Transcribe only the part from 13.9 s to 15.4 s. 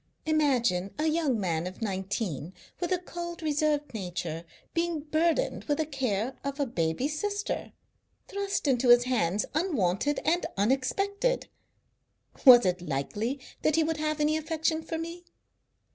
have any affection for me?